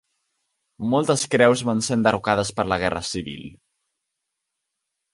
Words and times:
Moltes 0.93 1.25
creus 1.35 1.63
van 1.69 1.85
ser 1.89 1.95
enderrocades 1.97 2.53
per 2.61 2.67
la 2.73 2.81
Guerra 2.87 3.05
Civil. 3.13 3.47